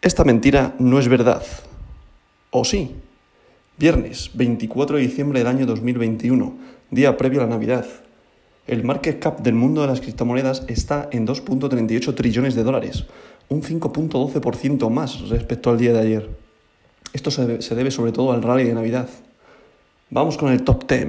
Esta 0.00 0.22
mentira 0.22 0.76
no 0.78 1.00
es 1.00 1.08
verdad. 1.08 1.42
¿O 2.50 2.64
sí? 2.64 2.94
Viernes 3.78 4.30
24 4.34 4.96
de 4.96 5.02
diciembre 5.02 5.40
del 5.40 5.48
año 5.48 5.66
2021, 5.66 6.56
día 6.92 7.16
previo 7.16 7.40
a 7.40 7.44
la 7.44 7.50
Navidad. 7.50 7.84
El 8.68 8.84
market 8.84 9.18
cap 9.18 9.40
del 9.40 9.54
mundo 9.54 9.80
de 9.80 9.88
las 9.88 10.00
criptomonedas 10.00 10.62
está 10.68 11.08
en 11.10 11.26
2.38 11.26 12.14
trillones 12.14 12.54
de 12.54 12.62
dólares, 12.62 13.06
un 13.48 13.60
5.12% 13.60 14.88
más 14.88 15.28
respecto 15.30 15.68
al 15.68 15.78
día 15.78 15.92
de 15.92 15.98
ayer. 15.98 16.30
Esto 17.12 17.32
se 17.32 17.74
debe, 17.74 17.90
sobre 17.90 18.12
todo 18.12 18.30
al 18.30 18.44
rally 18.44 18.64
de 18.64 18.74
Navidad. 18.74 19.08
Vamos 20.10 20.38
con 20.38 20.52
el 20.52 20.62
top 20.62 20.88
10. 20.88 21.08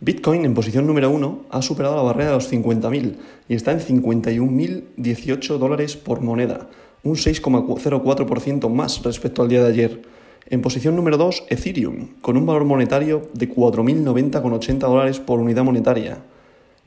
Bitcoin 0.00 0.44
en 0.44 0.54
posición 0.54 0.84
número 0.84 1.10
1 1.10 1.44
ha 1.50 1.62
superado 1.62 1.94
la 1.94 2.02
barrera 2.02 2.30
de 2.30 2.36
los 2.36 2.50
50.000 2.50 3.14
y 3.48 3.54
está 3.54 3.70
en 3.70 3.80
51.018 3.80 5.58
dólares 5.58 5.96
por 5.96 6.22
moneda, 6.22 6.68
un 7.02 7.16
6,04% 7.16 8.68
más 8.68 9.02
respecto 9.02 9.42
al 9.42 9.48
día 9.48 9.62
de 9.62 9.68
ayer. 9.68 10.02
En 10.46 10.62
posición 10.62 10.96
número 10.96 11.16
2, 11.16 11.44
Ethereum, 11.48 12.08
con 12.20 12.36
un 12.36 12.44
valor 12.44 12.64
monetario 12.64 13.28
de 13.34 13.48
4.090,80 13.48 14.78
dólares 14.78 15.20
por 15.20 15.38
unidad 15.38 15.64
monetaria, 15.64 16.18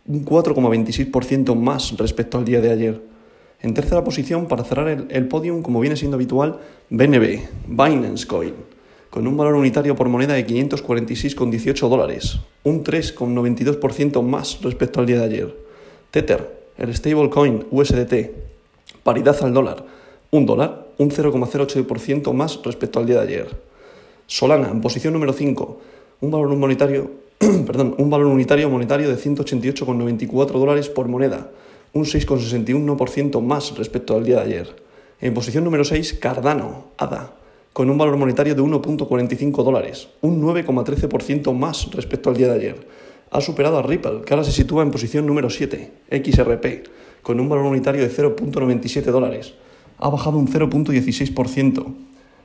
un 0.06 0.26
4,26% 0.26 1.56
más 1.56 1.98
respecto 1.98 2.38
al 2.38 2.46
día 2.46 2.60
de 2.62 2.72
ayer. 2.72 3.02
En 3.62 3.74
tercera 3.74 4.04
posición, 4.04 4.48
para 4.48 4.66
cerrar 4.66 4.90
el, 4.90 5.08
el 5.10 5.28
podium, 5.28 5.62
como 5.62 5.80
viene 5.80 5.96
siendo 5.96 6.16
habitual, 6.16 6.60
BNB, 6.90 7.40
Binance 7.68 8.28
Coin, 8.28 8.54
con 9.10 9.26
un 9.26 9.38
valor 9.38 9.56
unitario 9.56 9.96
por 9.96 10.10
moneda 10.10 10.34
de 10.34 10.46
546,18 10.46 11.88
dólares, 11.88 12.40
un 12.64 12.84
3,92% 12.84 14.22
más 14.22 14.62
respecto 14.62 15.00
al 15.00 15.06
día 15.06 15.20
de 15.20 15.24
ayer. 15.24 15.58
Tether, 16.12 16.64
el 16.78 16.94
stablecoin 16.94 17.66
USDT, 17.72 18.32
paridad 19.04 19.38
al 19.42 19.54
dólar, 19.54 19.86
un 20.34 20.48
dólar, 20.48 20.88
un 20.98 21.12
0,08% 21.12 22.34
más 22.34 22.60
respecto 22.64 23.00
al 23.00 23.06
día 23.06 23.18
de 23.18 23.28
ayer. 23.28 23.48
Solana, 24.26 24.70
en 24.70 24.82
posición 24.82 25.14
número 25.14 25.32
5, 25.32 25.80
un 26.22 26.32
valor 26.32 26.56
monetario, 26.56 27.12
perdón, 27.68 27.94
un 28.00 28.10
valor 28.10 28.26
unitario 28.26 28.68
monetario 28.68 29.10
de 29.10 29.16
188,94 29.16 30.48
dólares 30.54 30.90
por 30.90 31.08
moneda, 31.08 31.52
un 31.94 32.06
6,61% 32.06 33.42
más 33.42 33.78
respecto 33.78 34.16
al 34.16 34.24
día 34.24 34.38
de 34.38 34.42
ayer. 34.42 34.76
En 35.22 35.36
posición 35.36 35.64
número 35.64 35.84
6, 35.84 36.16
Cardano, 36.16 36.86
ADA, 36.98 37.36
con 37.72 37.92
un 37.92 38.00
valor 38.00 38.18
monetario 38.18 38.56
de 38.56 38.62
1,45 38.64 39.64
dólares, 39.64 40.08
un 40.22 40.42
9,13% 40.42 41.54
más 41.54 41.92
respecto 41.92 42.32
al 42.32 42.38
día 42.38 42.48
de 42.48 42.56
ayer. 42.56 42.88
Ha 43.30 43.40
superado 43.40 43.78
a 43.78 43.84
Ripple, 43.84 44.22
que 44.26 44.34
ahora 44.34 44.44
se 44.44 44.52
sitúa 44.52 44.82
en 44.82 44.90
posición 44.90 45.28
número 45.28 45.52
7, 45.52 45.92
XRP, 46.10 46.88
con 47.22 47.40
un 47.40 47.50
valor 47.50 47.66
unitario 47.66 48.02
de 48.02 48.10
0,97 48.10 49.04
dólares, 49.12 49.54
ha 50.00 50.10
bajado 50.10 50.38
un 50.38 50.48
0.16%. 50.48 51.86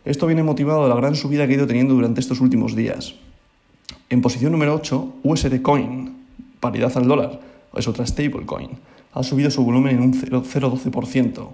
Esto 0.04 0.27
viene 0.27 0.42
motivado 0.42 0.84
de 0.84 0.88
la 0.88 0.96
gran 0.96 1.14
subida 1.14 1.46
que 1.46 1.52
ha 1.52 1.56
ido 1.56 1.66
teniendo 1.66 1.94
durante 1.94 2.20
estos 2.20 2.40
últimos 2.40 2.74
días. 2.74 3.14
En 4.10 4.22
posición 4.22 4.52
número 4.52 4.74
8, 4.74 5.14
USD 5.22 5.60
Coin, 5.60 6.16
paridad 6.60 6.96
al 6.96 7.06
dólar, 7.06 7.40
es 7.77 7.88
otra 7.88 8.06
stablecoin, 8.06 8.70
ha 9.12 9.22
subido 9.22 9.50
su 9.50 9.64
volumen 9.64 9.96
en 9.96 10.02
un 10.02 10.14
0,12%. 10.14 11.48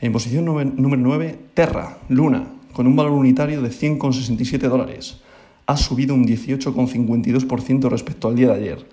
En 0.00 0.12
posición 0.12 0.44
número 0.44 1.02
9, 1.02 1.38
Terra, 1.54 1.98
Luna, 2.08 2.46
con 2.72 2.86
un 2.86 2.94
valor 2.94 3.12
unitario 3.12 3.62
de 3.62 3.70
100,67 3.70 4.68
dólares, 4.68 5.18
ha 5.66 5.76
subido 5.76 6.14
un 6.14 6.26
18,52% 6.26 7.90
respecto 7.90 8.28
al 8.28 8.36
día 8.36 8.48
de 8.48 8.54
ayer. 8.54 8.86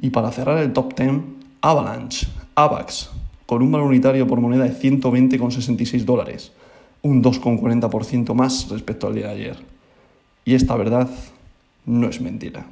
Y 0.00 0.10
para 0.10 0.30
cerrar 0.30 0.58
el 0.58 0.72
top 0.72 0.94
10, 0.94 1.10
Avalanche, 1.62 2.26
AVAX, 2.54 3.10
con 3.50 3.62
un 3.62 3.72
valor 3.72 3.88
unitario 3.88 4.28
por 4.28 4.40
moneda 4.40 4.62
de 4.62 4.72
120,66 4.72 6.04
dólares, 6.04 6.52
un 7.02 7.20
2,40% 7.20 8.32
más 8.32 8.68
respecto 8.68 9.08
al 9.08 9.16
día 9.16 9.26
de 9.26 9.32
ayer. 9.32 9.56
Y 10.44 10.54
esta 10.54 10.76
verdad 10.76 11.10
no 11.84 12.08
es 12.08 12.20
mentira. 12.20 12.64